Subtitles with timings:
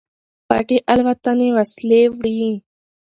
[0.47, 2.51] پټې الوتنې وسلې وړي.